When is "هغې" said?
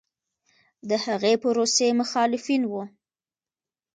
1.05-1.33